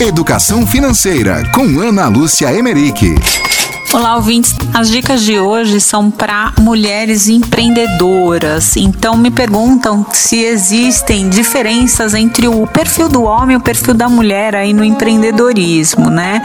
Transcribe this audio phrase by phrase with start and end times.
[0.00, 3.14] Educação Financeira com Ana Lúcia Emerick.
[3.92, 4.52] Olá, ouvintes.
[4.74, 8.76] As dicas de hoje são para mulheres empreendedoras.
[8.76, 14.08] Então, me perguntam se existem diferenças entre o perfil do homem e o perfil da
[14.08, 16.42] mulher aí no empreendedorismo, né?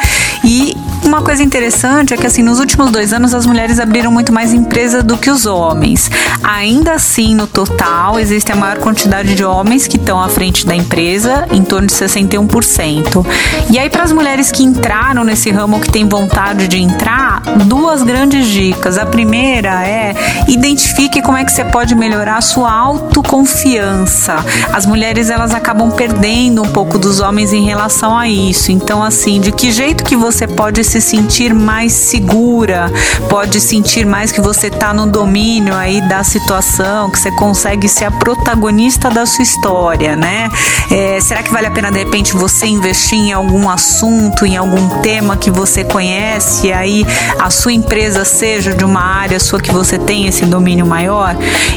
[0.50, 0.76] E
[1.06, 4.52] uma coisa interessante é que, assim, nos últimos dois anos as mulheres abriram muito mais
[4.52, 6.10] empresa do que os homens.
[6.44, 10.76] Ainda assim, no total, existe a maior quantidade de homens que estão à frente da
[10.76, 13.26] empresa, em torno de 61%.
[13.70, 18.02] E aí, para as mulheres que entraram nesse ramo, que têm vontade de entrar, duas
[18.02, 18.98] grandes dicas.
[18.98, 20.16] A primeira é
[20.48, 24.44] identifique como é que você pode melhorar a sua autoconfiança.
[24.74, 28.72] As mulheres, elas acabam perdendo um pouco dos homens em relação a isso.
[28.72, 32.92] Então, assim, de que jeito que você pode se sentir mais segura,
[33.30, 38.06] pode sentir mais que você está no domínio aí da situação, que você consegue ser
[38.06, 40.50] a protagonista da sua história, né?
[40.92, 45.02] É, será que vale a pena de repente você investir em algum assunto, em algum
[45.02, 47.06] tema que você conhece, e aí
[47.40, 51.36] a sua empresa seja de uma área sua que você tem esse domínio maior?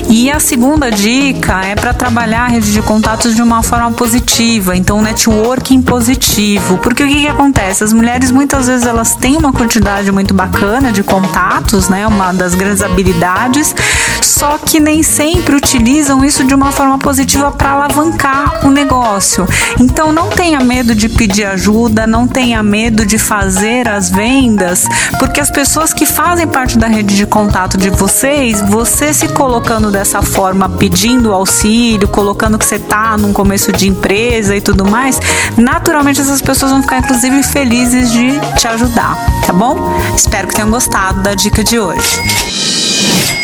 [0.09, 4.77] E a segunda dica é para trabalhar a rede de contatos de uma forma positiva,
[4.77, 7.85] então networking positivo, porque o que, que acontece?
[7.85, 12.05] As mulheres muitas vezes elas têm uma quantidade muito bacana de contatos, né?
[12.09, 13.73] Uma das grandes habilidades,
[14.21, 19.47] só que nem sempre utilizam isso de uma forma positiva para alavancar o negócio.
[19.79, 24.89] Então não tenha medo de pedir ajuda, não tenha medo de fazer as vendas,
[25.21, 29.89] porque as pessoas que fazem parte da rede de contato de vocês, você se colocando
[29.89, 35.21] dessa forma, pedindo auxílio, colocando que você está num começo de empresa e tudo mais,
[35.57, 39.77] naturalmente essas pessoas vão ficar inclusive felizes de te ajudar tá bom?
[40.15, 43.42] Espero que tenham gostado da dica de hoje.